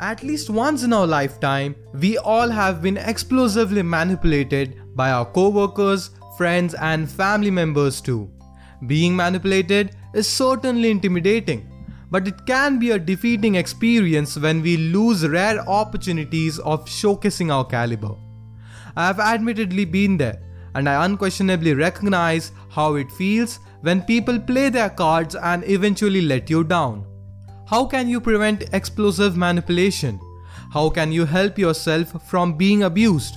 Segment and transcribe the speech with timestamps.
[0.00, 6.10] At least once in our lifetime, we all have been explosively manipulated by our coworkers,
[6.36, 8.30] friends, and family members too.
[8.86, 11.68] Being manipulated is certainly intimidating,
[12.12, 17.64] but it can be a defeating experience when we lose rare opportunities of showcasing our
[17.64, 18.14] caliber.
[18.96, 20.40] I have admittedly been there,
[20.76, 26.48] and I unquestionably recognize how it feels when people play their cards and eventually let
[26.48, 27.04] you down.
[27.68, 30.18] How can you prevent explosive manipulation?
[30.72, 33.36] How can you help yourself from being abused?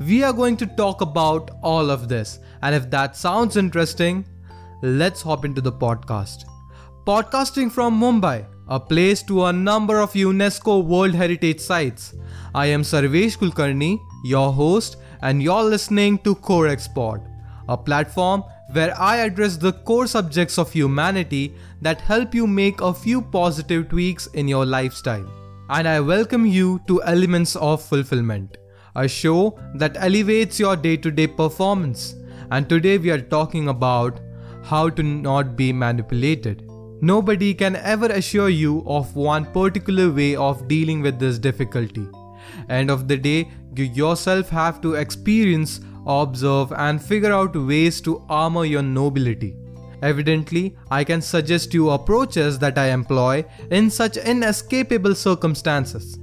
[0.00, 4.24] We are going to talk about all of this, and if that sounds interesting,
[4.82, 6.44] let's hop into the podcast.
[7.06, 12.16] Podcasting from Mumbai, a place to a number of UNESCO World Heritage Sites.
[12.56, 17.22] I am Sarvesh Kulkarni, your host, and you're listening to Core Export,
[17.68, 22.92] a platform where I address the core subjects of humanity that help you make a
[22.92, 25.26] few positive tweaks in your lifestyle.
[25.70, 28.58] And I welcome you to Elements of Fulfillment,
[28.94, 32.14] a show that elevates your day to day performance.
[32.50, 34.20] And today we are talking about
[34.64, 36.62] how to not be manipulated.
[37.00, 42.06] Nobody can ever assure you of one particular way of dealing with this difficulty.
[42.68, 48.24] End of the day, you yourself have to experience observe, and figure out ways to
[48.28, 49.54] armor your nobility.
[50.02, 56.18] Evidently, I can suggest you approaches that I employ in such inescapable circumstances.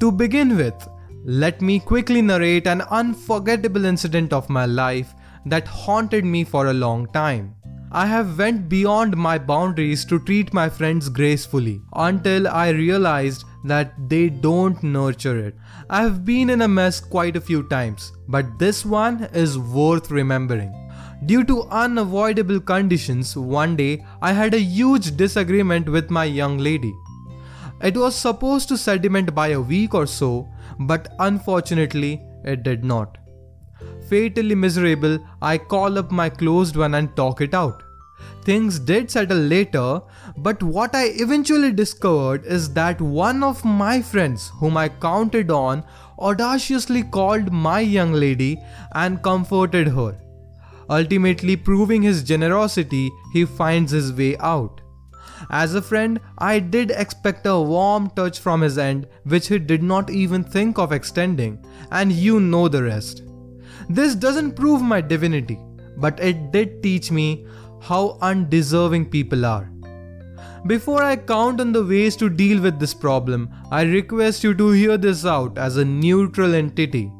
[0.00, 0.88] To begin with,
[1.24, 5.14] let me quickly narrate an unforgettable incident of my life
[5.46, 7.54] that haunted me for a long time.
[7.92, 13.92] I have went beyond my boundaries to treat my friends gracefully until I realized that
[14.08, 15.54] they don't nurture it.
[15.88, 20.10] I have been in a mess quite a few times, but this one is worth
[20.10, 20.72] remembering.
[21.26, 26.92] Due to unavoidable conditions, one day I had a huge disagreement with my young lady.
[27.80, 30.48] It was supposed to sediment by a week or so,
[30.80, 33.18] but unfortunately, it did not
[34.12, 37.82] fatally miserable, I call up my closed one and talk it out.
[38.44, 40.00] Things did settle later,
[40.36, 45.84] but what I eventually discovered is that one of my friends, whom I counted on,
[46.18, 48.58] audaciously called my young lady
[48.94, 50.18] and comforted her.
[50.90, 54.80] Ultimately, proving his generosity, he finds his way out.
[55.50, 59.82] As a friend, I did expect a warm touch from his end, which he did
[59.82, 63.22] not even think of extending, and you know the rest.
[63.88, 65.58] This doesn't prove my divinity,
[65.96, 67.46] but it did teach me
[67.82, 69.68] how undeserving people are.
[70.66, 74.70] Before I count on the ways to deal with this problem, I request you to
[74.70, 77.10] hear this out as a neutral entity.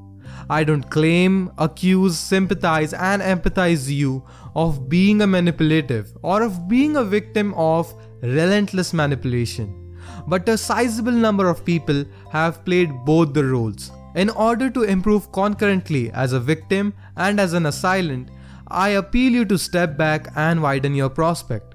[0.49, 4.22] I don't claim, accuse, sympathize, and empathize you
[4.55, 9.97] of being a manipulative or of being a victim of relentless manipulation.
[10.28, 13.91] But a sizable number of people have played both the roles.
[14.15, 18.28] In order to improve concurrently as a victim and as an assailant,
[18.72, 21.75] I appeal you to step back and widen your prospect.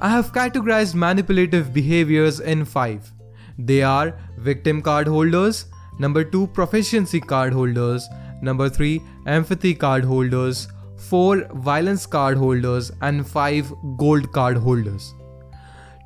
[0.00, 3.12] I have categorized manipulative behaviors in five.
[3.56, 5.66] They are victim card holders,
[6.00, 8.08] number two, proficiency card holders,
[8.42, 15.14] number three, empathy card holders, four, violence card holders, and five, gold card holders.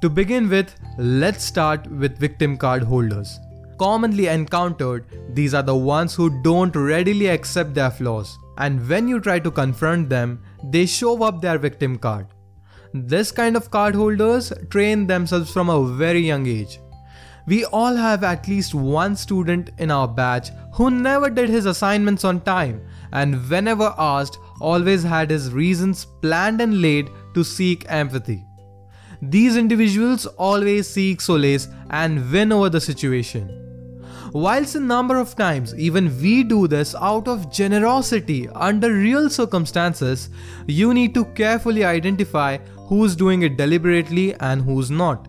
[0.03, 3.41] To begin with, let's start with victim card holders
[3.79, 8.39] commonly encountered, these are the ones who don't readily accept their flaws.
[8.59, 12.29] And when you try to confront them, they show up their victim card.
[12.95, 16.79] This kind of card holders train themselves from a very young age.
[17.47, 22.25] We all have at least one student in our batch who never did his assignments
[22.25, 28.45] on time and whenever asked always had his reasons planned and laid to seek empathy.
[29.23, 33.66] These individuals always seek solace and win over the situation.
[34.37, 40.29] Whilst a number of times even we do this out of generosity under real circumstances,
[40.67, 42.59] you need to carefully identify
[42.89, 45.29] who's doing it deliberately and who's not.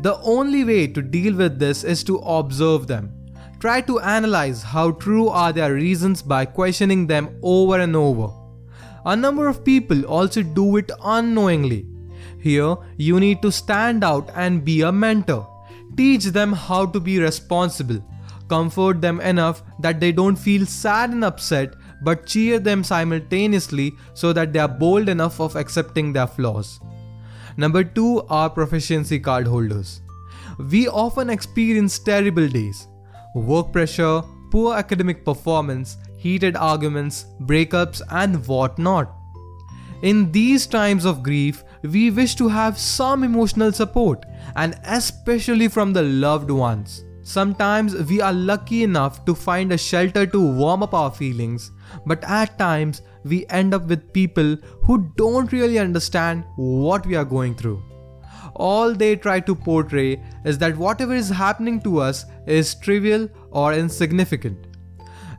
[0.00, 3.12] The only way to deal with this is to observe them.
[3.58, 8.30] Try to analyze how true are their reasons by questioning them over and over.
[9.04, 11.86] A number of people also do it unknowingly.
[12.40, 15.46] Here, you need to stand out and be a mentor.
[15.94, 18.02] Teach them how to be responsible,
[18.50, 24.32] comfort them enough that they don't feel sad and upset, but cheer them simultaneously so
[24.32, 26.80] that they are bold enough of accepting their flaws.
[27.56, 30.00] Number two are proficiency card holders.
[30.70, 32.86] We often experience terrible days,
[33.34, 39.14] work pressure, poor academic performance, heated arguments, breakups, and whatnot.
[40.02, 44.26] In these times of grief, we wish to have some emotional support,
[44.56, 47.04] and especially from the loved ones.
[47.22, 51.70] Sometimes we are lucky enough to find a shelter to warm up our feelings,
[52.06, 57.24] but at times we end up with people who don't really understand what we are
[57.24, 57.82] going through.
[58.56, 63.74] All they try to portray is that whatever is happening to us is trivial or
[63.74, 64.66] insignificant.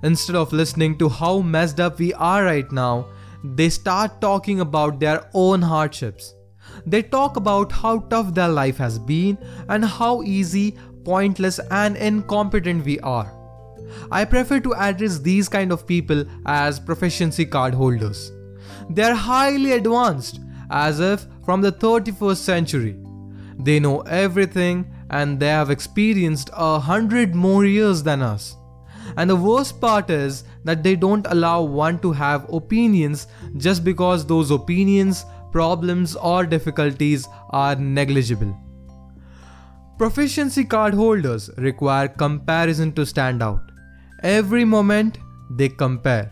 [0.03, 3.07] Instead of listening to how messed up we are right now,
[3.43, 6.35] they start talking about their own hardships.
[6.85, 9.37] They talk about how tough their life has been
[9.67, 13.31] and how easy, pointless, and incompetent we are.
[14.11, 18.31] I prefer to address these kind of people as proficiency card holders.
[18.89, 20.39] They are highly advanced,
[20.69, 22.99] as if from the 31st century.
[23.59, 28.55] They know everything and they have experienced a hundred more years than us.
[29.17, 33.27] And the worst part is that they don't allow one to have opinions
[33.57, 38.57] just because those opinions, problems, or difficulties are negligible.
[40.01, 43.71] Proficiency card holders require comparison to stand out.
[44.23, 45.19] Every moment
[45.51, 46.31] they compare,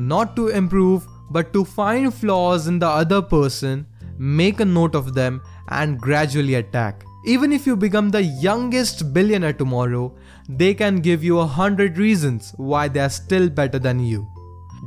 [0.00, 3.86] not to improve but to find flaws in the other person,
[4.18, 7.04] make a note of them, and gradually attack.
[7.24, 10.12] Even if you become the youngest billionaire tomorrow,
[10.48, 14.26] they can give you a hundred reasons why they are still better than you.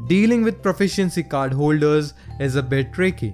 [0.07, 3.33] Dealing with proficiency card holders is a bit tricky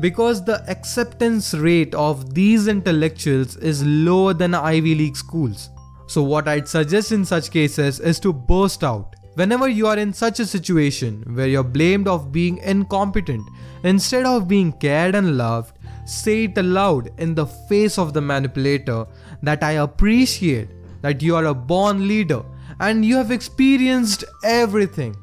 [0.00, 5.70] because the acceptance rate of these intellectuals is lower than Ivy League schools.
[6.06, 9.14] So, what I'd suggest in such cases is to burst out.
[9.34, 13.46] Whenever you are in such a situation where you're blamed of being incompetent,
[13.84, 19.06] instead of being cared and loved, say it aloud in the face of the manipulator
[19.42, 20.70] that I appreciate
[21.02, 22.42] that you are a born leader
[22.80, 25.14] and you have experienced everything.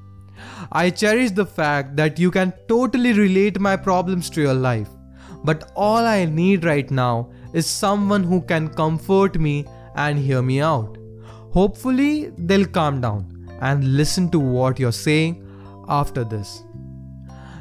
[0.71, 4.89] I cherish the fact that you can totally relate my problems to your life.
[5.43, 9.65] But all I need right now is someone who can comfort me
[9.95, 10.97] and hear me out.
[11.51, 15.47] Hopefully, they'll calm down and listen to what you're saying
[15.87, 16.63] after this.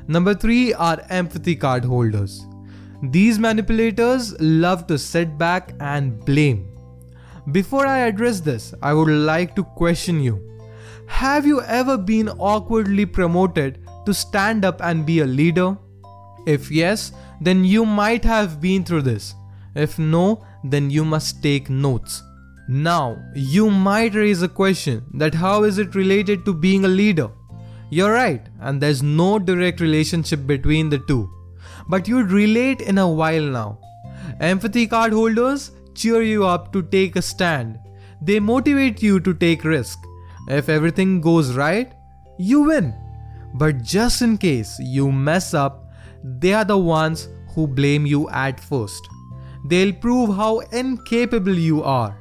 [0.08, 2.46] Number 3 are empathy card holders.
[3.10, 6.70] These manipulators love to sit back and blame.
[7.52, 10.53] Before I address this, I would like to question you.
[11.06, 15.76] Have you ever been awkwardly promoted to stand up and be a leader?
[16.46, 19.34] If yes, then you might have been through this.
[19.74, 22.22] If no, then you must take notes.
[22.68, 27.30] Now, you might raise a question that how is it related to being a leader?
[27.90, 31.30] You're right, and there's no direct relationship between the two.
[31.88, 33.78] But you'd relate in a while now.
[34.40, 37.78] Empathy card holders cheer you up to take a stand.
[38.22, 39.98] They motivate you to take risk.
[40.49, 41.93] If everything goes right,
[42.38, 42.94] you win.
[43.55, 45.88] But just in case you mess up,
[46.23, 49.08] they are the ones who blame you at first.
[49.67, 52.19] They'll prove how incapable you are.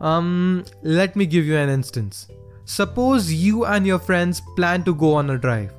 [0.00, 2.28] Um, let me give you an instance.
[2.64, 5.72] Suppose you and your friends plan to go on a drive,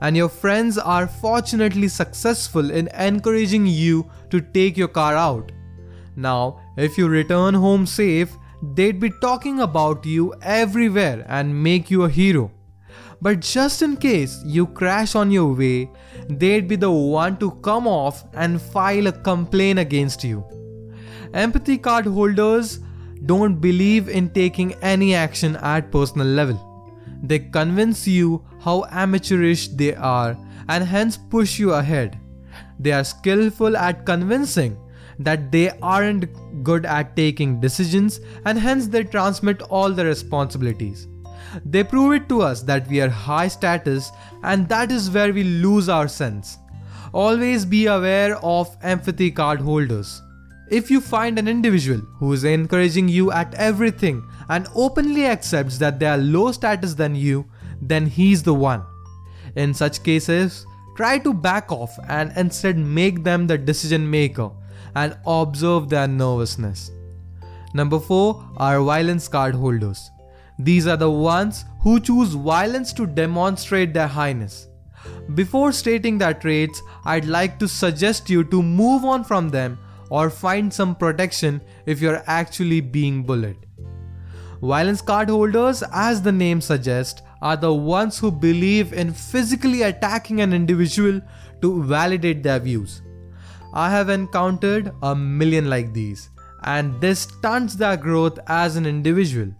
[0.00, 5.50] and your friends are fortunately successful in encouraging you to take your car out.
[6.16, 12.04] Now, if you return home safe, they'd be talking about you everywhere and make you
[12.04, 12.50] a hero.
[13.22, 15.90] But just in case you crash on your way,
[16.28, 20.44] they'd be the one to come off and file a complaint against you.
[21.34, 22.80] Empathy card holders
[23.26, 26.94] don't believe in taking any action at personal level.
[27.22, 30.36] They convince you how amateurish they are
[30.68, 32.18] and hence push you ahead.
[32.78, 34.78] They are skillful at convincing
[35.20, 36.26] that they aren't
[36.64, 41.06] good at taking decisions and hence they transmit all the responsibilities.
[41.64, 44.10] They prove it to us that we are high status
[44.42, 46.58] and that is where we lose our sense.
[47.12, 50.22] Always be aware of empathy card holders.
[50.70, 55.98] If you find an individual who is encouraging you at everything and openly accepts that
[55.98, 57.44] they are low status than you,
[57.82, 58.84] then he's the one.
[59.56, 60.64] In such cases,
[60.96, 64.50] try to back off and instead make them the decision maker
[64.94, 66.90] and observe their nervousness.
[67.74, 70.10] Number 4 are violence card holders.
[70.58, 74.68] These are the ones who choose violence to demonstrate their highness.
[75.34, 79.78] Before stating their traits, I'd like to suggest you to move on from them
[80.10, 83.66] or find some protection if you're actually being bullied.
[84.60, 90.40] Violence card holders, as the name suggests, are the ones who believe in physically attacking
[90.42, 91.20] an individual
[91.62, 93.00] to validate their views.
[93.72, 96.30] I have encountered a million like these,
[96.64, 99.52] and this stunts their growth as an individual.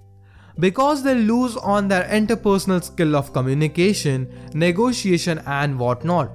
[0.59, 6.33] Because they lose on their interpersonal skill of communication, negotiation, and whatnot.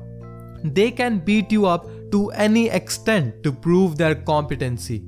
[0.63, 5.03] They can beat you up to any extent to prove their competency.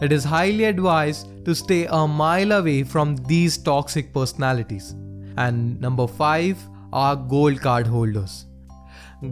[0.00, 4.94] it is highly advised to stay a mile away from these toxic personalities.
[5.36, 6.58] And number 5
[6.92, 8.46] are gold card holders.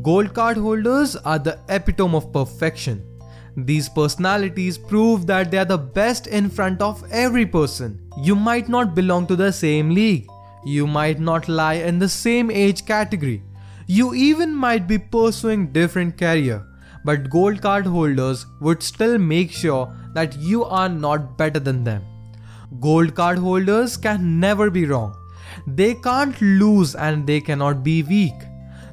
[0.03, 3.03] Gold card holders are the epitome of perfection.
[3.57, 8.01] These personalities prove that they are the best in front of every person.
[8.19, 10.27] You might not belong to the same league.
[10.65, 13.43] You might not lie in the same age category.
[13.87, 16.67] You even might be pursuing different career.
[17.05, 22.03] But gold card holders would still make sure that you are not better than them.
[22.81, 25.15] Gold card holders can never be wrong.
[25.67, 28.35] They can't lose and they cannot be weak.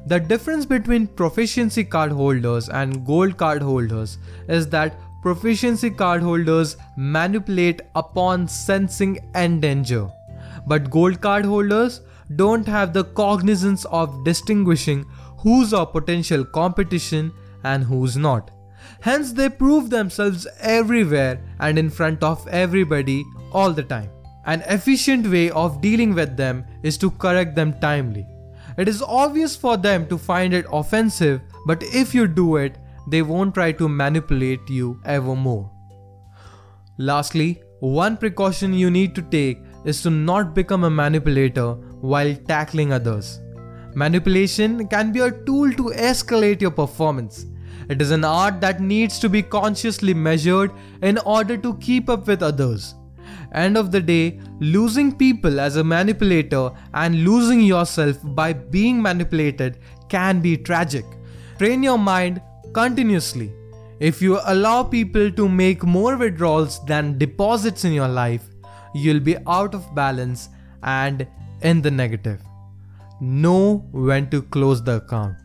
[0.06, 4.18] The difference between proficiency card holders and gold card holders
[4.48, 10.08] is that proficiency card holders manipulate upon sensing and danger.
[10.66, 12.00] But gold card holders
[12.34, 15.04] don't have the cognizance of distinguishing
[15.38, 17.32] who's a potential competition
[17.62, 18.50] and who's not.
[19.00, 24.10] Hence, they prove themselves everywhere and in front of everybody all the time.
[24.46, 28.26] An efficient way of dealing with them is to correct them timely.
[28.76, 33.22] It is obvious for them to find it offensive, but if you do it, they
[33.22, 35.70] won't try to manipulate you ever more.
[36.98, 42.92] Lastly, one precaution you need to take is to not become a manipulator while tackling
[42.92, 43.40] others.
[43.94, 47.46] Manipulation can be a tool to escalate your performance.
[47.88, 50.70] It is an art that needs to be consciously measured
[51.02, 52.94] in order to keep up with others.
[53.54, 59.78] End of the day, losing people as a manipulator and losing yourself by being manipulated
[60.08, 61.04] can be tragic.
[61.58, 62.40] Train your mind
[62.72, 63.52] continuously.
[64.00, 68.42] If you allow people to make more withdrawals than deposits in your life,
[68.94, 70.48] you'll be out of balance
[70.82, 71.26] and
[71.60, 72.40] in the negative.
[73.20, 75.41] Know when to close the account.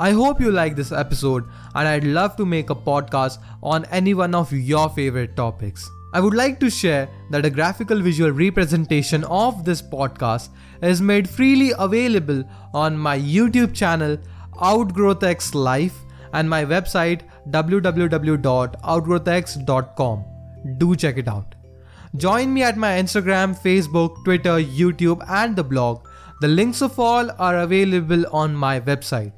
[0.00, 4.14] I hope you like this episode and I'd love to make a podcast on any
[4.14, 5.90] one of your favorite topics.
[6.14, 10.50] I would like to share that a graphical visual representation of this podcast
[10.82, 14.16] is made freely available on my YouTube channel
[14.52, 15.96] OutgrowthX Life
[16.32, 20.24] and my website www.outgrowthx.com.
[20.78, 21.56] Do check it out.
[22.16, 26.06] Join me at my Instagram, Facebook, Twitter, YouTube, and the blog.
[26.40, 29.32] The links of all are available on my website.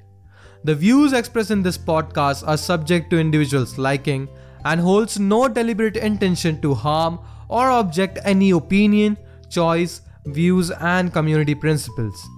[0.63, 4.29] The views expressed in this podcast are subject to individuals' liking
[4.65, 9.17] and holds no deliberate intention to harm or object any opinion,
[9.49, 12.29] choice, views, and community principles.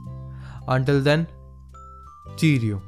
[0.69, 1.27] Until then,
[2.37, 2.81] cheerio.